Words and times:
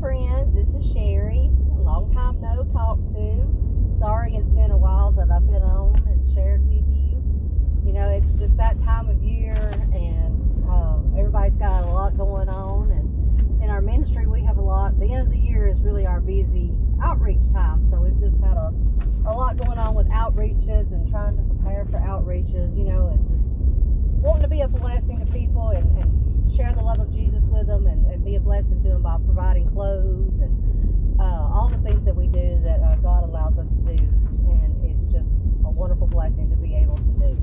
friends. 0.00 0.54
This 0.54 0.68
is 0.78 0.92
Sherry. 0.92 1.50
A 1.74 1.82
long 1.82 2.12
time 2.14 2.40
no 2.40 2.62
talk 2.72 2.98
to. 3.14 3.98
Sorry 3.98 4.36
it's 4.36 4.48
been 4.50 4.70
a 4.70 4.78
while 4.78 5.10
that 5.12 5.28
I've 5.28 5.46
been 5.46 5.62
on 5.62 5.96
and 6.06 6.22
shared 6.34 6.62
with 6.68 6.86
you. 6.86 7.18
You 7.84 7.92
know, 7.92 8.08
it's 8.08 8.32
just 8.34 8.56
that 8.58 8.78
time 8.84 9.08
of 9.08 9.20
year 9.24 9.58
and 9.90 10.38
uh, 10.70 11.18
everybody's 11.18 11.56
got 11.56 11.82
a 11.82 11.86
lot 11.86 12.16
going 12.16 12.48
on. 12.48 12.92
And 12.92 13.62
in 13.62 13.70
our 13.70 13.80
ministry, 13.80 14.28
we 14.28 14.44
have 14.44 14.58
a 14.58 14.62
lot. 14.62 14.98
The 15.00 15.10
end 15.10 15.22
of 15.26 15.30
the 15.30 15.38
year 15.38 15.66
is 15.66 15.80
really 15.80 16.06
our 16.06 16.20
busy 16.20 16.70
outreach 17.02 17.50
time. 17.52 17.84
So 17.90 17.98
we've 17.98 18.20
just 18.20 18.38
had 18.38 18.54
a, 18.54 18.70
a 19.26 19.34
lot 19.34 19.56
going 19.56 19.78
on 19.78 19.96
with 19.96 20.06
outreaches 20.10 20.92
and 20.92 21.10
trying 21.10 21.36
to 21.38 21.42
prepare 21.42 21.84
for 21.86 21.98
outreaches, 21.98 22.76
you 22.78 22.84
know, 22.84 23.08
and 23.08 23.26
just 23.26 23.42
wanting 24.22 24.42
to 24.42 24.48
be 24.48 24.60
a 24.60 24.68
blessing 24.68 25.18
to 25.18 25.26
people 25.32 25.70
and, 25.70 25.86
and 25.98 26.27
share 26.56 26.72
the 26.74 26.82
love 26.82 27.00
of 27.00 27.12
Jesus 27.12 27.42
with 27.44 27.66
them 27.66 27.86
and, 27.86 28.06
and 28.06 28.24
be 28.24 28.36
a 28.36 28.40
blessing 28.40 28.82
to 28.82 28.88
them 28.88 29.02
by 29.02 29.16
providing 29.24 29.68
clothes 29.68 30.40
and 30.40 31.20
uh, 31.20 31.52
all 31.52 31.68
the 31.68 31.78
things 31.78 32.04
that 32.04 32.14
we 32.14 32.26
do 32.26 32.60
that 32.64 32.80
uh, 32.80 32.96
God 32.96 33.24
allows 33.24 33.58
us 33.58 33.68
to 33.68 33.82
do. 33.82 34.02
And 34.48 34.72
it's 34.84 35.04
just 35.12 35.30
a 35.64 35.70
wonderful 35.70 36.06
blessing 36.06 36.50
to 36.50 36.56
be 36.56 36.74
able 36.74 36.96
to 36.96 37.12
do. 37.18 37.36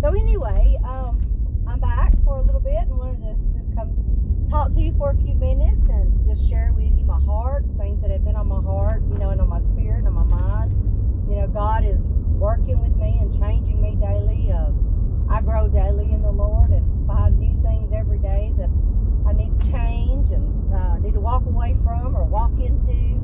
So, 0.00 0.08
anyway, 0.12 0.76
um, 0.84 1.20
I'm 1.66 1.80
back 1.80 2.12
for 2.24 2.38
a 2.38 2.42
little 2.42 2.60
bit 2.60 2.76
and 2.76 2.98
wanted 2.98 3.22
to 3.22 3.34
just 3.58 3.74
come 3.74 3.94
talk 4.50 4.72
to 4.74 4.80
you 4.80 4.94
for 4.98 5.10
a 5.10 5.16
few 5.16 5.34
minutes 5.34 5.82
and 5.88 6.24
just 6.26 6.48
share 6.48 6.70
with 6.74 6.84
you 6.84 7.04
my 7.04 7.20
heart, 7.20 7.64
things 7.78 8.00
that 8.02 8.10
have 8.10 8.24
been 8.24 8.36
on 8.36 8.48
my 8.48 8.60
heart, 8.60 9.02
you 9.10 9.18
know, 9.18 9.30
and 9.30 9.40
on 9.40 9.48
my 9.48 9.60
spirit 9.72 10.04
and 10.04 10.08
on 10.08 10.14
my 10.14 10.24
mind. 10.24 10.70
You 11.28 11.36
know, 11.36 11.46
God 11.48 11.84
is 11.84 12.00
working 12.36 12.80
with 12.80 12.96
me 12.96 13.18
and 13.20 13.32
changing 13.38 13.80
me 13.80 13.96
daily. 13.96 14.52
Uh, 14.52 14.72
I 15.30 15.40
grow 15.40 15.68
daily 15.68 16.12
in 16.12 16.22
the 16.22 16.30
Lord 16.30 16.70
and 16.70 16.84
find 17.06 17.38
new 17.38 17.56
things 17.62 17.92
every 17.92 18.18
day 18.18 18.52
that 18.58 18.68
I 19.26 19.32
need 19.32 19.58
to 19.58 19.72
change 19.72 20.30
and 20.32 20.72
uh, 20.94 20.98
need 20.98 21.14
to 21.14 21.20
walk 21.20 21.44
away 21.46 21.76
from 21.82 22.14
or 22.14 22.24
walk 22.24 22.52
into. 22.58 23.18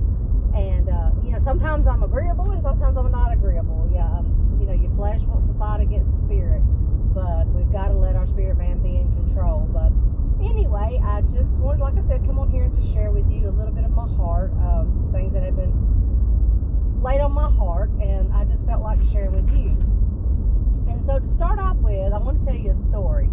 And 0.54 0.88
uh, 0.88 1.10
you 1.22 1.30
know, 1.30 1.38
sometimes 1.38 1.86
I'm 1.86 2.02
agreeable 2.02 2.50
and 2.50 2.62
sometimes 2.62 2.96
I'm 2.96 3.10
not 3.10 3.32
agreeable. 3.32 3.88
Yeah, 3.94 4.06
um, 4.06 4.58
you 4.60 4.66
know, 4.66 4.74
your 4.74 4.90
flesh 4.96 5.20
wants 5.22 5.46
to 5.46 5.54
fight 5.54 5.80
against 5.80 6.10
the 6.10 6.18
spirit, 6.26 6.60
but 7.14 7.46
we've 7.54 7.70
got 7.70 7.88
to 7.88 7.94
let 7.94 8.16
our 8.16 8.26
spirit 8.26 8.58
man 8.58 8.82
be 8.82 8.96
in 8.96 9.06
control. 9.14 9.70
But 9.70 9.94
anyway, 10.42 10.98
I 11.04 11.22
just 11.30 11.54
wanted, 11.62 11.80
like 11.80 11.94
I 11.94 12.02
said, 12.08 12.26
come 12.26 12.38
on 12.38 12.50
here 12.50 12.64
and 12.64 12.74
just 12.74 12.92
share 12.92 13.10
with 13.10 13.30
you 13.30 13.48
a 13.48 13.54
little 13.54 13.72
bit 13.72 13.84
of 13.84 13.92
my 13.92 14.08
heart, 14.18 14.50
um, 14.58 14.90
some 14.98 15.12
things 15.12 15.32
that 15.34 15.44
have 15.44 15.56
been 15.56 15.72
laid 17.02 17.20
on 17.20 17.32
my 17.32 17.50
heart, 17.50 17.90
and 18.02 18.32
I 18.32 18.44
just 18.44 18.66
felt 18.66 18.82
like 18.82 18.98
sharing 19.12 19.32
with 19.32 19.48
you. 19.54 19.78
And 20.90 21.04
so 21.06 21.18
to 21.18 21.28
start 21.28 21.58
off 21.58 21.76
with, 21.78 22.12
I 22.12 22.18
want 22.18 22.40
to 22.40 22.44
tell 22.44 22.58
you 22.58 22.72
a 22.72 22.88
story. 22.90 23.30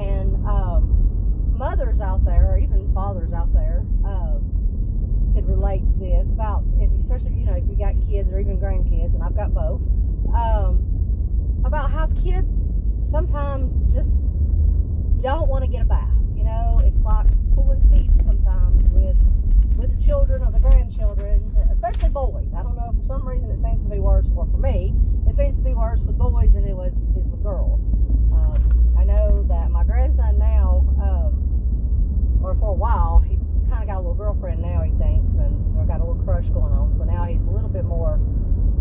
And 0.00 0.34
um, 0.48 1.04
mothers 1.54 2.00
out 2.00 2.24
there, 2.24 2.52
or 2.52 2.58
even 2.58 2.92
fathers 2.92 3.32
out 3.32 3.52
there, 3.52 3.84
uh, 4.04 4.38
could 5.34 5.48
relate 5.48 5.82
to 5.86 5.98
this 5.98 6.26
about, 6.28 6.62
if, 6.78 6.90
especially 7.02 7.34
you 7.34 7.46
know, 7.46 7.54
if 7.54 7.66
you 7.66 7.74
got 7.76 7.94
kids 8.06 8.32
or 8.32 8.38
even 8.38 8.58
grandkids, 8.58 9.14
and 9.14 9.22
I've 9.22 9.34
got 9.36 9.52
both, 9.54 9.82
um, 10.34 10.82
about 11.64 11.90
how 11.90 12.06
kids 12.22 12.60
sometimes 13.10 13.72
just 13.92 14.10
don't 15.22 15.48
want 15.48 15.64
to 15.64 15.70
get 15.70 15.82
a 15.82 15.84
bath. 15.84 16.10
You 16.34 16.44
know, 16.44 16.80
it's 16.84 17.00
like 17.02 17.26
pulling 17.54 17.80
teeth 17.90 18.12
sometimes 18.24 18.84
with 18.90 19.16
with 19.76 19.90
the 19.96 20.04
children 20.04 20.42
or 20.42 20.52
the 20.52 20.60
grandchildren, 20.60 21.50
especially 21.72 22.10
boys. 22.10 22.46
I 22.54 22.62
don't 22.62 22.76
know 22.76 22.92
for 22.92 23.06
some 23.06 23.26
reason 23.26 23.50
it 23.50 23.60
seems 23.60 23.82
to 23.82 23.88
be 23.88 23.98
worse, 23.98 24.26
or 24.36 24.46
for 24.46 24.58
me, 24.58 24.94
it 25.26 25.34
seems 25.36 25.56
to 25.56 25.62
be 25.62 25.74
worse 25.74 26.00
with 26.00 26.16
boys 26.16 26.52
than 26.52 26.66
it 26.66 26.74
was 26.74 26.92
is 27.16 27.26
with 27.26 27.42
girls. 27.42 27.80
Um, 28.30 28.94
I 28.98 29.04
know 29.04 29.44
that 29.48 29.70
my 29.70 29.82
grandson 29.84 30.38
now, 30.38 30.84
um, 31.02 32.40
or 32.42 32.54
for 32.54 32.70
a 32.70 32.74
while, 32.74 33.24
he's 33.26 33.42
kind 33.68 33.82
of 33.82 33.88
got 33.88 33.96
a 33.96 34.02
little 34.04 34.14
girlfriend 34.14 34.60
now. 34.60 34.82
He 34.82 34.92
thinks, 34.92 35.32
and 35.38 35.76
or 35.76 35.84
got 35.86 36.00
a 36.00 36.04
little 36.04 36.22
crush 36.22 36.46
going 36.50 36.72
on. 36.72 36.94
So 36.98 37.04
now 37.04 37.24
he's 37.24 37.42
a 37.42 37.50
little 37.50 37.68
bit 37.70 37.84
more 37.84 38.20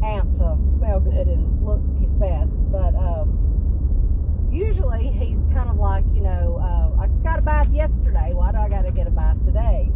amped 0.03 0.37
to 0.37 0.57
smell 0.77 0.99
good 0.99 1.27
and 1.27 1.65
look 1.65 1.81
his 1.99 2.11
best. 2.19 2.53
But 2.71 2.93
um, 2.93 4.49
usually 4.51 5.07
he's 5.09 5.39
kind 5.53 5.69
of 5.69 5.77
like, 5.77 6.05
you 6.13 6.21
know, 6.21 6.59
uh, 6.61 7.01
I 7.01 7.07
just 7.07 7.23
got 7.23 7.39
a 7.39 7.41
bath 7.41 7.71
yesterday. 7.73 8.31
Why 8.33 8.51
do 8.51 8.59
I 8.59 8.69
got 8.69 8.83
to 8.83 8.91
get 8.91 9.07
a 9.07 9.11
bath 9.11 9.43
today? 9.45 9.89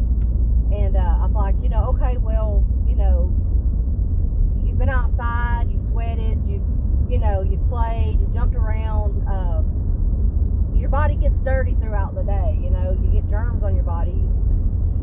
And 0.72 0.98
uh, 0.98 1.24
I'm 1.24 1.34
like, 1.34 1.56
you 1.62 1.70
know, 1.70 1.96
okay, 1.96 2.18
well, 2.18 2.66
you 2.88 2.96
know, 2.96 3.32
you've 4.66 4.78
been 4.78 4.90
outside, 4.90 5.70
you 5.72 5.80
sweated, 5.88 6.46
you, 6.46 6.60
you 7.10 7.20
know, 7.20 7.42
you 7.42 7.58
played, 7.70 8.20
you 8.20 8.28
jumped 8.34 8.56
around. 8.56 9.28
Uh, 9.28 9.64
your 10.78 10.90
body 10.90 11.16
gets 11.16 11.38
dirty 11.40 11.76
throughout 11.76 12.16
the 12.16 12.24
day. 12.24 12.60
You 12.62 12.70
know, 12.70 12.98
you 13.02 13.10
get 13.12 13.30
germs 13.30 13.64
on 13.64 13.76
your 13.76 13.84
body. 13.84 14.16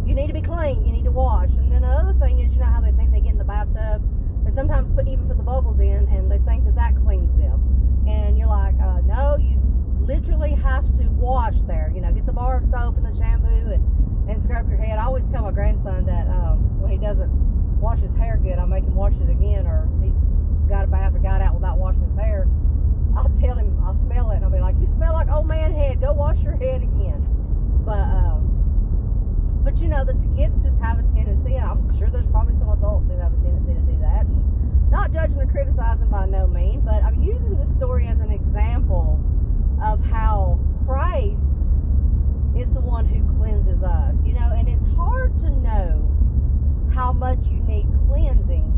You 0.07 0.15
need 0.15 0.27
to 0.27 0.35
be 0.35 0.43
clean. 0.55 0.85
You 0.85 0.93
need 0.93 1.05
to 1.05 1.11
wash. 1.11 1.51
And 1.51 1.73
then 1.73 1.83
the 1.83 1.89
other 1.89 2.15
thing 2.19 2.41
is, 2.41 2.53
you 2.53 2.61
know 2.61 2.67
how 2.67 2.81
they 2.81 2.93
think 2.93 3.11
they 3.11 3.21
get 3.21 3.33
in 3.33 3.39
the 3.39 3.45
bathtub, 3.45 4.03
and 4.47 4.55
sometimes 4.55 4.95
put 4.95 5.09
even 5.09 5.27
put 5.27 5.37
the 5.37 5.43
bubbles 5.43 5.81
in, 5.81 6.09
and 6.09 6.31
they 6.31 6.39
think 6.39 6.65
that 6.65 6.75
that 6.77 6.97
cleans 6.97 7.35
them. 7.37 7.59
And 8.07 8.39
you're 8.39 8.49
like, 8.49 8.75
uh, 8.81 9.01
no, 9.01 9.37
you 9.37 9.59
literally 10.07 10.55
have 10.55 10.85
to 10.99 11.09
wash 11.11 11.57
there. 11.67 11.91
You 11.95 12.01
know, 12.01 12.13
get 12.13 12.27
the 12.27 12.33
bar 12.33 12.59
of 12.59 12.69
soap 12.71 12.97
and 12.97 13.07
the 13.07 13.17
shampoo 13.17 13.73
and 13.73 14.29
and 14.29 14.43
scrub 14.43 14.69
your 14.69 14.79
head. 14.79 14.99
I 14.99 15.05
always 15.05 15.25
tell 15.31 15.43
my 15.43 15.53
grandson 15.53 16.07
that 16.07 16.27
um, 16.29 16.81
when 16.81 16.91
he 16.91 16.99
doesn't 16.99 17.29
wash 17.81 18.01
his 18.01 18.15
hair 18.17 18.39
good, 18.43 18.59
I 18.59 18.65
make 18.65 18.85
him 18.85 18.95
wash 18.95 19.13
it 19.21 19.29
again, 19.29 19.67
or 19.67 19.89
he's 20.03 20.17
got 20.69 20.85
a 20.85 20.87
bath 20.87 21.15
or 21.15 21.19
got 21.19 21.43
out 21.43 21.55
without 21.55 21.77
washing 21.77 22.09
his 22.09 22.17
hair. 22.17 22.49
I'll 23.17 23.29
tell 23.41 23.57
him, 23.57 23.79
I'll 23.85 24.01
smell 24.01 24.31
it, 24.31 24.37
and 24.37 24.45
I'll 24.45 24.51
be 24.51 24.61
like, 24.61 24.77
"You 24.81 24.89
smell 24.97 25.13
like 25.13 25.29
old 25.29 25.47
man 25.47 25.75
head. 25.75 26.01
Go 26.01 26.13
wash 26.13 26.41
your 26.41 26.57
head 26.57 26.83
again." 26.83 27.21
But 27.85 28.01
um, 28.01 29.61
but 29.63 29.77
you 29.79 29.89
know, 29.89 30.05
the 30.05 30.15
kids 30.37 30.57
just 30.65 30.79
have 30.81 30.99
a 30.99 31.03
tendency, 31.15 31.57
and 31.57 31.65
I'm 31.65 31.97
sure 31.99 32.09
there's 32.09 32.27
probably 32.29 32.59
some 32.59 32.71
adults 32.71 33.09
who 33.09 33.17
have 33.19 33.33
a 33.33 33.41
tendency 33.45 33.75
to 33.75 33.81
do 33.81 33.99
that. 34.01 34.25
And 34.25 34.91
not 34.91 35.13
judging 35.13 35.41
or 35.41 35.47
criticizing 35.47 36.09
by 36.09 36.27
no 36.27 36.47
means, 36.47 36.83
but 36.85 37.03
I'm 37.03 37.23
using 37.23 37.57
this 37.57 37.75
story 37.77 38.07
as 38.07 38.21
an 38.21 38.31
example 38.31 39.21
of 39.83 40.05
how 40.05 40.59
Christ 40.87 41.41
is 42.57 42.73
the 42.73 42.81
one 42.81 43.07
who 43.07 43.27
cleanses 43.37 43.83
us. 43.83 44.15
You 44.25 44.35
know, 44.35 44.53
and 44.57 44.69
it's 44.69 44.85
hard 44.97 45.39
to 45.41 45.51
know 45.51 46.11
how 46.95 47.13
much 47.13 47.41
you 47.47 47.61
need 47.61 47.87
cleansing 48.07 48.71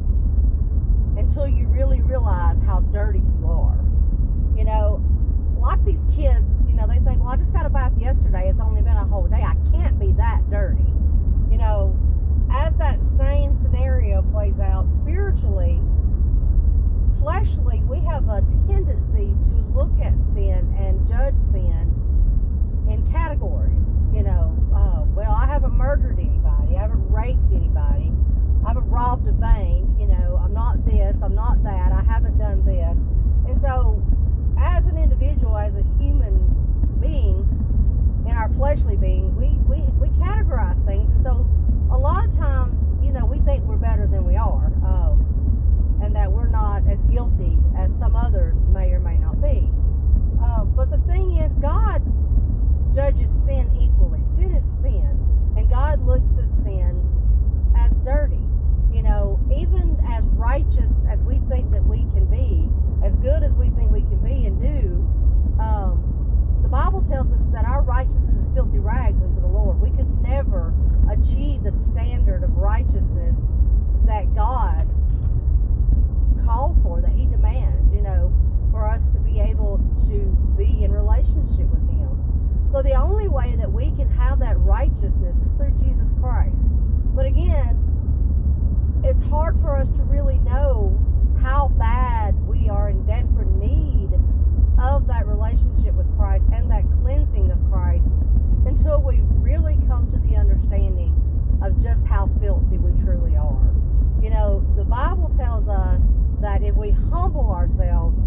until 1.19 1.47
you 1.47 1.67
really 1.67 2.01
realize 2.01 2.57
how 2.65 2.81
dirty 2.81 3.19
you 3.19 3.47
are. 3.47 3.79
You 4.57 4.65
know, 4.65 5.05
like 5.61 5.85
these 5.85 6.01
kids, 6.15 6.49
you 6.67 6.75
know, 6.75 6.87
they 6.87 6.99
think, 7.01 7.21
well, 7.21 7.29
I 7.29 7.37
just 7.37 7.53
got 7.53 7.67
a 7.67 7.71
bath 7.71 7.93
yesterday. 7.99 8.49
It's 8.49 8.61
only 8.61 8.81
been 8.81 8.97
a 8.97 9.05
whole 9.05 9.27
day. 9.27 9.43
I 9.43 9.55
can't 9.71 9.99
be 10.01 10.13
that 10.13 10.49
dirty. 10.51 10.87
You 11.51 11.59
know, 11.59 11.99
as 12.51 12.75
that 12.79 12.99
same 13.19 13.55
scenario 13.63 14.23
plays 14.23 14.59
out 14.61 14.89
spiritually, 15.03 15.81
fleshly, 17.19 17.83
we 17.85 17.99
have 18.01 18.29
a 18.29 18.41
tendency 18.69 19.35
to 19.51 19.55
look 19.75 19.93
at 20.01 20.15
sin 20.33 20.75
and 20.79 21.07
judge 21.09 21.37
sin 21.53 21.93
in 22.89 23.07
categories. 23.13 23.85
You 24.15 24.23
know, 24.23 24.57
uh, 24.75 25.03
well, 25.11 25.33
I 25.33 25.47
haven't 25.47 25.73
murdered 25.77 26.19
anybody, 26.19 26.77
I 26.77 26.83
haven't 26.83 27.11
raped 27.11 27.51
anybody, 27.53 28.13
I 28.65 28.69
haven't 28.69 28.89
robbed 28.89 29.27
a 29.29 29.33
bank. 29.33 29.91
You 29.99 30.07
know, 30.07 30.41
I'm 30.43 30.55
not 30.55 30.85
this, 30.87 31.17
I'm 31.23 31.35
not 31.35 31.63
that, 31.65 31.93
I 31.93 32.03
haven't 32.03 32.39
done 32.39 32.65
this. 32.65 32.97
And 33.49 33.61
so, 33.61 34.03
as 34.59 34.87
an 34.87 34.97
individual, 34.97 35.57
as 35.57 35.75
a 35.75 35.85
human 35.99 36.39
being, 37.01 37.45
in 38.27 38.33
our 38.33 38.49
fleshly 38.55 38.97
being, 38.97 39.35
we, 39.37 39.49
we, 39.69 39.83
we 40.01 40.09
categorize 40.17 40.85
things. 40.87 41.11
And 41.11 41.23
so, 41.23 41.47
a 41.91 41.99
lot 41.99 42.25
of 42.25 42.37
times, 42.37 42.81
you 43.05 43.13
know, 43.13 43.27
we 43.27 43.39
think 43.41 43.65
we're 43.65 43.77
better 43.77 44.07
than 44.07 44.25
we 44.27 44.37
are. 44.37 44.67
Um, 44.83 45.27
and 46.03 46.15
that 46.15 46.31
we're 46.31 46.49
not 46.49 46.87
as 46.89 46.99
guilty 47.11 47.57
as 47.79 47.91
some 47.99 48.15
others 48.15 48.57
may 48.69 48.93
or 48.93 49.01
may 49.01 49.17
not 49.17 49.41
be. 49.41 49.71
Um, 50.45 50.73
but 50.77 50.91
the 50.91 50.99
thing 50.99 51.39
is, 51.39 51.53
God 51.59 52.03
judges 52.95 53.31
sin 53.45 53.71
equally. 53.81 54.21
Sin 54.37 54.55
is 54.55 54.65
sin, 54.83 55.19
and 55.57 55.69
God 55.69 56.05
looks 56.05 56.31
at 56.39 56.49
sin 56.65 57.01
as 57.77 57.93
dirty. 58.05 58.41
You 58.93 59.03
know, 59.03 59.41
even 59.55 59.99
as 60.09 60.25
righteous 60.77 60.93
as 61.11 61.21
we 61.21 61.41
think 61.49 61.71
that 61.71 61.85
we 61.85 61.99
can 62.13 62.27
be, 62.27 62.69
as 63.05 63.15
good 63.17 63.43
as 63.43 63.53
we 63.55 63.71
think 63.71 63.91
we 63.91 64.01
can 64.03 64.19
be 64.23 64.47
and 64.47 64.61
do, 64.61 65.05
um, 65.61 66.61
the 66.63 66.69
Bible 66.69 67.03
tells 67.09 67.31
us 67.33 67.41
that 67.53 67.65
our 67.65 67.83
righteousness 67.83 68.35
is 68.35 68.55
filthy 68.55 68.79
rags 68.79 69.23
unto 69.23 69.41
the 69.41 69.47
Lord. 69.47 69.81
We 69.81 69.91
could 69.91 70.11
never 70.23 70.75
achieve 71.11 71.63
the 71.63 71.73
standard 71.93 72.43
of 72.43 72.57
righteousness 72.57 73.37
that 74.05 74.35
God 74.35 74.89
calls 76.45 76.81
for, 76.83 77.01
that 77.01 77.13
He 77.13 77.27
demands, 77.27 77.93
you 77.95 78.03
know, 78.03 78.33
for 78.71 78.89
us 78.89 79.03
to 79.13 79.19
be 79.21 79.41
able 79.41 79.79
to 80.09 80.37
be 80.57 80.85
in 80.85 80.93
relationship 80.93 81.71
with 81.71 81.87
Him. 81.91 82.69
So 82.73 82.83
the 82.83 82.95
only 82.95 83.29
way 83.29 83.55
that 83.57 83.71
we 83.71 83.93
can 83.97 84.11
have 84.11 84.41
that 84.41 84.59
righteousness 84.59 85.37
is 85.37 85.53
through 85.57 85.75
Jesus 85.79 86.09
Christ. 86.21 86.59
But 87.15 87.27
again, 87.27 87.87
it's 89.05 89.23
hard 89.31 89.55
for 89.61 89.77
us 89.77 89.89
to 89.91 90.03
really 90.03 90.39
know 90.39 90.99
how 91.41 91.69
bad 91.79 92.35
we 92.47 92.69
are 92.69 92.89
in 92.89 93.07
desperate 93.07 93.49
need 93.49 94.11
of 94.81 95.07
that 95.07 95.27
relationship 95.27 95.95
with 95.95 96.11
Christ 96.17 96.45
and 96.53 96.69
that 96.71 96.83
cleansing 97.01 97.53
of 97.53 97.59
Christ 97.71 98.09
until 98.67 99.01
we 99.01 99.21
really 99.39 99.79
come 99.87 100.11
to 100.11 100.19
the 100.19 100.35
understanding 100.35 101.15
of 101.63 101.81
just 101.81 102.05
how 102.05 102.29
filthy 102.41 102.79
we 102.79 102.91
truly 103.05 103.37
are. 103.37 103.71
You 104.21 104.31
know, 104.31 104.67
the 104.77 104.85
Bible 104.85 105.33
tells 105.39 105.69
us 105.69 106.01
that 106.41 106.63
if 106.63 106.75
we 106.75 106.91
humble 106.91 107.51
ourselves, 107.51 108.19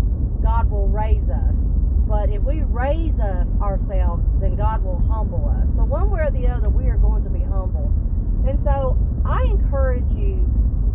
God 0.42 0.72
will 0.72 0.88
raise 0.88 1.30
us. 1.30 1.56
But 2.08 2.30
if 2.30 2.39
we 2.50 2.64
raise 2.64 3.20
us 3.20 3.46
ourselves, 3.62 4.26
then 4.42 4.56
God 4.56 4.84
will 4.84 4.98
humble 5.06 5.54
us. 5.54 5.70
So 5.78 5.86
one 5.86 6.10
way 6.10 6.22
or 6.22 6.32
the 6.32 6.48
other, 6.48 6.68
we 6.68 6.90
are 6.90 6.98
going 6.98 7.24
to 7.24 7.30
be 7.30 7.46
humble. 7.46 7.94
And 8.50 8.58
so 8.64 8.98
I 9.24 9.44
encourage 9.44 10.10
you 10.18 10.50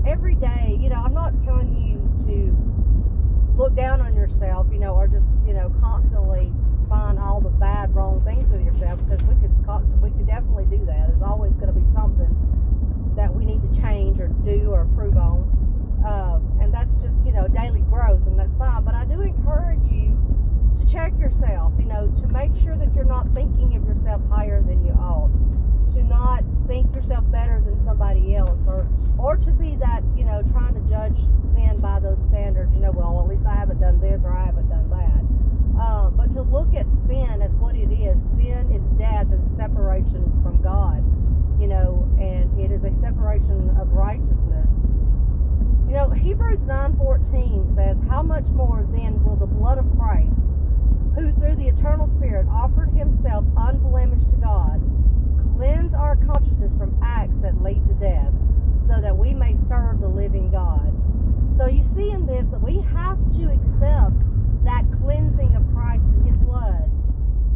every 0.05 0.35
day, 0.35 0.77
you 0.81 0.91
know, 0.91 0.99
I'm 0.99 1.15
not 1.15 1.31
telling 1.45 1.71
you 1.79 2.03
to 2.27 3.55
look 3.55 3.77
down 3.77 4.01
on 4.01 4.17
yourself, 4.17 4.67
you 4.73 4.81
know, 4.81 4.99
or 4.99 5.06
just, 5.06 5.27
you 5.47 5.55
know, 5.55 5.71
constantly 5.79 6.51
find 6.89 7.21
all 7.21 7.41
the 7.41 7.55
bad, 7.55 7.95
wrong 7.95 8.19
things 8.25 8.50
with 8.50 8.67
yourself 8.67 8.99
because 9.07 9.23
we 9.31 9.39
could 9.39 9.55
we 10.03 10.11
could 10.11 10.27
definitely 10.27 10.67
do 10.67 10.85
that. 10.87 11.07
There's 11.07 11.23
always 11.23 11.55
going 11.55 11.71
to 11.71 11.79
be 11.79 11.87
something 11.95 12.35
that 13.15 13.33
we 13.33 13.45
need 13.45 13.62
to 13.62 13.81
change 13.81 14.19
or 14.19 14.27
do 14.43 14.75
or 14.75 14.83
improve 14.83 15.17
on, 15.17 15.47
um, 16.03 16.59
and 16.61 16.75
that's 16.75 16.95
just 16.97 17.15
you 17.25 17.31
know 17.31 17.47
daily 17.47 17.81
growth, 17.87 18.27
and 18.27 18.37
that's 18.37 18.53
fine. 18.59 18.83
But 18.83 18.95
I 18.95 19.05
do 19.05 19.23
encourage 19.23 19.87
you 19.87 20.19
to 20.85 20.93
check 20.93 21.13
yourself, 21.19 21.73
you 21.79 21.87
know, 21.87 22.09
to 22.21 22.27
make 22.29 22.51
sure 22.63 22.77
that 22.77 22.95
you're 22.95 23.05
not 23.05 23.27
thinking 23.35 23.77
of 23.77 23.85
yourself 23.87 24.21
higher 24.29 24.63
than 24.63 24.85
you 24.85 24.93
ought, 24.93 25.33
to 25.95 26.03
not 26.03 26.43
think 26.67 26.93
yourself 26.95 27.31
better 27.31 27.61
than 27.65 27.83
somebody 27.85 28.35
else, 28.35 28.59
or 28.67 28.89
or 29.19 29.37
to 29.37 29.53
be 29.53 29.77
that 29.77 30.03
you 30.17 30.25
know 30.25 30.43
trying 30.53 30.75
to 30.75 30.81
judge 30.89 31.17
sin 31.55 31.81
by 31.81 32.01
those 32.01 32.19
standards. 32.29 32.73
You 32.75 32.81
know, 32.81 32.93
well 32.93 33.21
at 33.21 33.29
least 33.29 33.47
I 33.47 33.55
haven't 33.55 33.81
done 33.81 34.01
this 34.01 34.21
or 34.25 34.37
I 34.37 34.45
haven't 34.45 34.69
done 34.69 34.91
that. 34.91 35.23
Uh, 35.81 36.11
but 36.11 36.33
to 36.35 36.43
look 36.43 36.75
at 36.75 36.87
sin 37.07 37.43
as 37.43 37.51
what 37.59 37.75
it 37.75 37.91
is, 37.91 38.17
sin 38.37 38.71
is 38.71 38.83
death 38.99 39.27
and 39.33 39.45
separation 39.57 40.23
from 40.43 40.63
God. 40.63 41.03
You 41.61 41.69
know, 41.69 42.09
and 42.19 42.51
it 42.59 42.71
is 42.73 42.85
a 42.85 42.93
separation 43.01 43.77
of 43.81 43.93
righteousness. 43.93 44.71
You 45.87 45.95
know, 46.01 46.11
Hebrews 46.11 46.61
9:14 46.67 47.75
says, 47.75 47.97
"How 48.09 48.23
much 48.23 48.49
more 48.49 48.83
then 48.91 49.23
will 49.23 49.37
the 49.37 49.47
blood 49.47 49.79
of 49.79 49.87
Christ, 49.97 50.41
who 51.14 51.32
through 51.32 51.56
the 51.56 51.69
eternal 51.69 52.06
Spirit 52.16 52.46
offered 52.49 52.90
himself 52.90 53.44
unblemished 53.56 54.31
to 54.31 54.37
God, 54.37 54.81
cleanse 55.56 55.94
our 55.94 56.16
consciousness 56.16 56.72
from 56.76 56.99
acts 57.02 57.38
that 57.38 57.62
lead 57.62 57.84
to 57.87 57.94
death, 57.94 58.32
so 58.87 59.00
that 59.00 59.16
we 59.16 59.32
may 59.32 59.56
serve 59.69 60.00
the 60.00 60.08
living 60.08 60.50
God?" 60.50 60.93
So 61.56 61.66
you 61.66 61.84
see 61.94 62.11
in 62.11 62.26
this 62.26 62.46
that 62.49 62.61
we 62.61 62.81
have 62.81 63.19
to 63.37 63.50
accept 63.50 64.19
that 64.64 64.84
cleansing 64.99 65.55
of 65.55 65.62
Christ 65.72 66.05
in 66.05 66.25
his 66.25 66.37
blood 66.38 66.90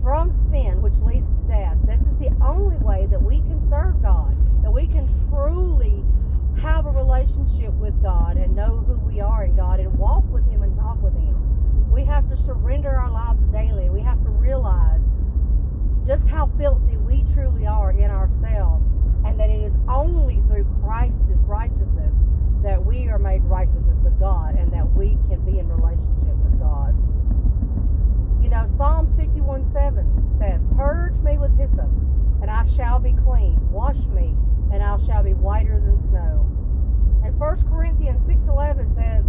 from 0.02 0.30
sin, 0.50 0.80
which 0.82 0.94
leads 0.98 1.26
to 1.26 1.42
death. 1.48 1.76
This 1.84 2.00
is 2.02 2.16
the 2.18 2.30
only 2.40 2.76
way 2.76 3.06
that 3.10 3.20
we 3.20 3.40
can 3.40 3.60
serve 3.68 4.00
God, 4.00 4.36
that 4.62 4.72
we 4.72 4.86
can 4.86 5.08
truly 5.28 6.04
have 6.62 6.86
a 6.86 6.90
relationship 6.90 7.72
with 7.74 8.00
God 8.02 8.36
and 8.36 8.54
know 8.54 8.84
who 8.86 8.94
we 8.98 9.20
are 9.20 9.44
in 9.44 9.56
God 9.56 9.80
and 9.80 9.92
walk 9.98 10.24
with 10.30 10.48
him 10.48 10.62
and 10.62 10.74
talk 10.76 11.02
with 11.02 11.14
him. 11.14 11.90
We 11.90 12.04
have 12.04 12.28
to 12.28 12.36
surrender 12.36 12.90
our 12.90 13.10
lives 13.10 13.42
daily. 13.46 13.90
We 13.90 14.02
have 14.02 14.22
to 14.22 14.28
realize 14.28 15.02
just 16.06 16.26
how 16.28 16.46
filthy 16.58 16.96
we 16.96 17.24
truly 17.34 17.66
are 17.66 17.90
in 17.90 18.10
ourselves 18.10 18.86
and 19.24 19.38
that 19.40 19.50
it 19.50 19.60
is 19.60 19.74
only 19.88 20.40
through 20.46 20.66
Christ's 20.82 21.18
righteousness 21.46 22.14
that 22.62 22.84
we 22.84 23.08
are 23.08 23.18
made 23.18 23.42
righteousness 23.44 23.98
with 24.02 24.18
God 24.18 24.56
and 24.56 24.72
that 24.72 24.90
we 24.94 25.16
can 25.28 25.40
be 25.44 25.58
in 25.58 25.68
relationship 25.68 26.34
with 26.42 26.58
God. 26.58 26.94
You 28.42 28.50
know, 28.50 28.66
Psalms 28.76 29.14
51 29.16 29.72
7 29.72 30.38
says, 30.38 30.60
Purge 30.76 31.14
me 31.20 31.38
with 31.38 31.56
hyssop, 31.56 31.90
and 32.42 32.50
I 32.50 32.64
shall 32.98 33.12
be 33.12 33.22
clean. 33.22 33.56
Wash 33.70 33.98
me, 34.08 34.34
and 34.72 34.82
I 34.82 34.96
shall 35.06 35.22
be 35.22 35.34
whiter 35.34 35.78
than 35.78 36.00
snow. 36.08 36.50
And 37.24 37.38
1 37.38 37.68
Corinthians 37.68 38.26
6.11 38.26 38.94
says, 38.94 39.24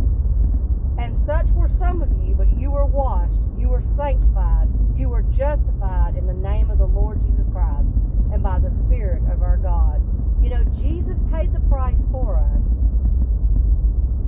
And 0.97 1.15
such 1.25 1.47
were 1.53 1.69
some 1.69 2.01
of 2.01 2.09
you, 2.25 2.33
but 2.33 2.47
you 2.57 2.71
were 2.71 2.85
washed, 2.85 3.37
you 3.59 3.69
were 3.69 3.83
sanctified, 3.95 4.69
you 4.97 5.09
were 5.09 5.21
justified 5.21 6.15
in 6.15 6.25
the 6.25 6.33
name 6.33 6.71
of 6.71 6.79
the 6.79 6.87
Lord 6.87 7.21
Jesus 7.21 7.45
Christ, 7.51 7.89
and 8.33 8.41
by 8.41 8.57
the 8.57 8.71
Spirit 8.85 9.21
of 9.31 9.43
our 9.43 9.57
God. 9.57 10.01
You 10.41 10.49
know, 10.49 10.63
Jesus 10.81 11.17
paid 11.31 11.53
the 11.53 11.61
price 11.69 12.01
for 12.11 12.37
us. 12.37 12.65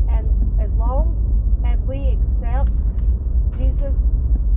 And 0.10 0.30
as 0.62 0.72
long 0.74 1.18
as 1.66 1.80
we 1.82 2.10
accept 2.10 2.74
Jesus' 3.58 3.98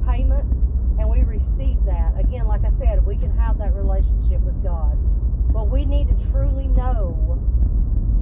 payment 0.05 0.51
and 0.99 1.09
we 1.09 1.23
receive 1.23 1.83
that, 1.87 2.15
again, 2.19 2.47
like 2.47 2.65
I 2.65 2.71
said, 2.79 3.05
we 3.05 3.17
can 3.17 3.37
have 3.37 3.59
that 3.59 3.75
relationship 3.75 4.41
with 4.41 4.63
God. 4.63 4.97
But 5.53 5.71
we 5.71 5.85
need 5.85 6.09
to 6.09 6.15
truly 6.31 6.67
know 6.69 7.39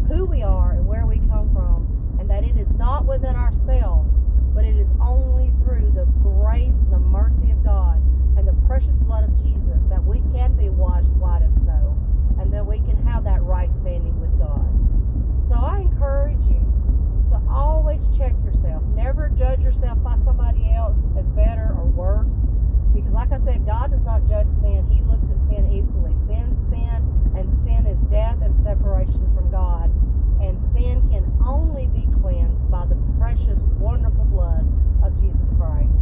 who 0.09 0.25
we 0.27 0.43
are 0.43 0.73
and 0.73 0.87
where 0.87 1.07
we 1.07 1.19
come 1.29 1.53
from, 1.53 2.17
and 2.19 2.29
that 2.29 2.45
it 2.45 2.57
is 2.59 2.69
not 2.77 3.07
within 3.07 3.37
ourselves, 3.37 4.13
but 4.55 4.65
it 4.65 4.77
is 4.77 4.89
only 5.01 5.51
through 5.65 5.93
the 5.95 6.05
grace 6.21 6.77
and 6.77 6.93
the 6.93 6.99
mercy 6.99 7.51
of 7.51 7.63
God 7.65 7.97
and 8.37 8.47
the 8.47 8.57
precious 8.67 8.97
blood 9.05 9.25
of 9.25 9.37
Jesus 9.43 9.81
that 9.89 10.03
we 10.03 10.21
can 10.33 10.57
be 10.57 10.69
washed 10.69 11.09
white 11.17 11.43
as 11.43 11.53
snow, 11.61 11.97
and 12.39 12.53
that 12.53 12.67
we 12.67 12.79
can 12.81 12.97
have 13.07 13.25
that 13.25 13.43
right 13.43 13.71
standing 13.81 14.19
with 14.21 14.37
God. 14.39 14.69
So 15.49 15.55
I 15.55 15.81
encourage 15.81 16.41
you 16.49 16.61
to 17.31 17.41
always 17.49 18.01
check 18.17 18.33
yourself. 18.45 18.85
Never 18.93 19.31
judge 19.31 19.61
yourself 19.61 20.03
by 20.03 20.17
somebody 20.25 20.71
else 20.73 20.97
as 21.19 21.25
better 21.31 21.73
or 21.77 21.85
worse. 21.85 22.33
Because 22.95 23.13
like 23.13 23.33
I 23.33 23.39
said, 23.41 23.65
God 23.65 23.82
does 23.93 24.03
not 24.09 24.25
judge 24.27 24.49
sin. 24.65 24.89
He 24.89 25.05
looks 25.05 25.29
at 25.29 25.37
sin 25.53 25.69
equally. 25.69 26.17
Sin, 26.25 26.57
sin, 26.73 27.05
and 27.37 27.53
sin 27.61 27.85
is 27.85 28.01
death 28.09 28.41
and 28.41 28.57
separation 28.65 29.29
from 29.37 29.53
God. 29.53 29.93
And 30.41 30.57
sin 30.73 31.05
can 31.13 31.29
only 31.45 31.93
be 31.93 32.09
cleansed 32.25 32.65
by 32.73 32.89
the 32.89 32.97
precious, 33.21 33.61
wonderful 33.77 34.25
blood 34.33 34.65
of 35.05 35.13
Jesus 35.21 35.45
Christ. 35.61 36.01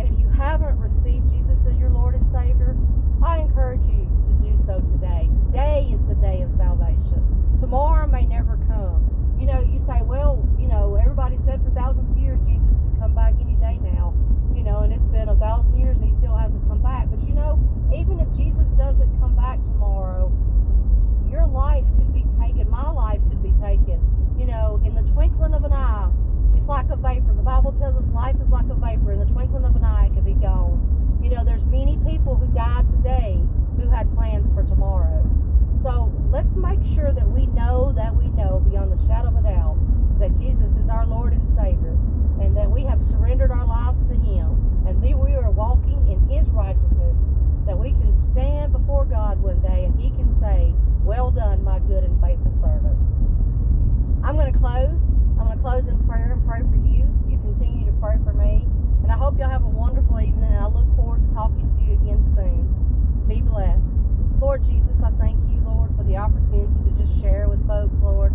And 0.00 0.08
if 0.08 0.16
you 0.18 0.26
haven't 0.32 0.80
received 0.80 1.28
Jesus 1.28 1.60
as 1.68 1.76
your 1.76 1.92
Lord 1.92 2.16
and 2.16 2.24
Savior, 2.32 2.74
I 3.20 3.44
encourage 3.44 3.84
you 3.84 4.08
to 4.08 4.32
do 4.40 4.56
so 4.64 4.80
today. 4.96 5.28
Today 5.52 5.92
is 5.92 6.00
the 6.08 6.16
day 6.16 6.40
of 6.40 6.50
salvation. 6.56 7.20
Tomorrow 7.60 8.08
may 8.08 8.24
never 8.24 8.56
come 8.66 9.12
you 9.42 9.50
know, 9.50 9.58
you 9.58 9.82
say, 9.90 9.98
well, 10.06 10.38
you 10.56 10.68
know, 10.68 10.94
everybody 10.94 11.36
said 11.44 11.58
for 11.64 11.70
thousands 11.74 12.08
of 12.08 12.16
years 12.16 12.38
Jesus 12.46 12.70
could 12.78 12.94
come 13.00 13.12
back 13.12 13.34
any 13.42 13.58
day 13.58 13.74
now, 13.82 14.14
you 14.54 14.62
know, 14.62 14.86
and 14.86 14.92
it's 14.92 15.02
been 15.10 15.28
a 15.28 15.34
thousand 15.34 15.74
years 15.74 15.98
and 15.98 16.06
he 16.06 16.14
still 16.22 16.36
hasn't 16.36 16.62
come 16.68 16.80
back. 16.80 17.10
But 17.10 17.26
you 17.26 17.34
know, 17.34 17.58
even 17.90 18.22
if 18.22 18.30
Jesus 18.38 18.70
doesn't 18.78 19.18
come 19.18 19.34
back 19.34 19.58
tomorrow, 19.66 20.30
your 21.26 21.44
life 21.50 21.82
could 21.98 22.14
be 22.14 22.22
taken, 22.38 22.70
my 22.70 22.86
life 22.86 23.18
could 23.26 23.42
be 23.42 23.50
taken, 23.58 23.98
you 24.38 24.46
know, 24.46 24.78
in 24.86 24.94
the 24.94 25.02
twinkling 25.10 25.54
of 25.54 25.64
an 25.64 25.72
eye. 25.72 26.06
It's 26.54 26.70
like 26.70 26.86
a 26.90 26.96
vapor. 26.96 27.34
The 27.34 27.42
Bible 27.72 27.92
tells 27.92 28.04
us 28.04 28.14
life 28.14 28.36
is 28.40 28.48
like 28.48 28.68
a 28.68 28.74
vapor. 28.74 29.12
In 29.12 29.20
the 29.20 29.26
twinkling 29.26 29.64
of 29.64 29.76
an 29.76 29.84
eye, 29.84 30.06
it 30.06 30.14
could 30.14 30.24
be 30.24 30.34
gone. 30.34 31.20
You 31.22 31.30
know, 31.30 31.44
there's 31.44 31.64
many 31.64 31.96
people 32.04 32.36
who 32.36 32.46
died 32.52 32.88
today 32.90 33.40
who 33.80 33.88
had 33.88 34.12
plans 34.14 34.52
for 34.54 34.62
tomorrow. 34.62 35.24
So 35.82 36.12
let's 36.30 36.52
make 36.54 36.80
sure 36.94 37.12
that 37.12 37.26
we 37.26 37.46
know 37.46 37.92
that 37.96 38.14
we 38.14 38.28
know 38.28 38.60
beyond 38.68 38.92
the 38.92 39.06
shadow 39.06 39.28
of 39.28 39.36
a 39.36 39.42
doubt 39.42 39.78
that 40.18 40.36
Jesus 40.38 40.70
is 40.76 40.88
our 40.88 41.06
Lord 41.06 41.32
and 41.32 41.48
Savior 41.56 41.96
and 42.40 42.56
that 42.56 42.70
we 42.70 42.82
have 42.84 43.02
surrendered 43.02 43.50
our 43.50 43.66
lives 43.66 43.98
to 44.08 44.14
Him 44.14 44.84
and 44.86 45.02
that 45.02 45.18
we 45.18 45.34
are 45.34 45.50
walking 45.50 46.06
in 46.10 46.20
His 46.28 46.46
righteousness, 46.50 47.16
that 47.66 47.78
we 47.78 47.90
can 47.90 48.12
stand 48.32 48.72
before 48.72 49.04
God 49.04 49.40
one 49.40 49.60
day 49.62 49.84
and 49.84 49.98
He 49.98 50.10
can 50.10 50.28
say, 50.40 50.74
Well 51.02 51.30
done, 51.30 51.64
my 51.64 51.78
good 51.80 52.04
and 52.04 52.20
faithful 52.20 52.52
servant. 52.60 52.98
I'm 54.24 54.36
going 54.36 54.52
to 54.52 54.58
close. 54.58 55.00
I'm 55.38 55.46
going 55.46 55.56
to 55.56 55.62
close 55.62 55.88
in 55.88 55.98
prayer 56.06 56.32
and 56.32 56.46
pray 56.46 56.60
for 56.60 56.76
you. 56.76 57.08
You 57.26 57.38
continue 57.38 57.86
to 57.86 57.92
pray 57.98 58.18
for 58.22 58.32
me. 58.32 58.66
And 59.02 59.10
I 59.10 59.16
hope 59.16 59.38
y'all 59.38 59.48
have 59.48 59.64
a 59.64 59.72
wonderful 59.72 60.20
evening 60.20 60.44
and 60.44 60.60
I 60.60 60.66
look 60.66 60.86
forward 60.94 61.26
to 61.26 61.34
talking 61.34 61.64
to 61.64 61.80
you 61.82 61.94
again 61.94 62.20
soon. 62.36 62.68
Be 63.26 63.40
blessed. 63.40 63.80
Lord 64.38 64.51
Jesus, 64.66 64.96
I 65.02 65.10
thank 65.18 65.38
you, 65.50 65.60
Lord, 65.64 65.94
for 65.96 66.04
the 66.04 66.16
opportunity 66.16 66.72
to 66.84 66.90
just 66.98 67.20
share 67.20 67.48
with 67.48 67.66
folks, 67.66 67.94
Lord. 68.02 68.32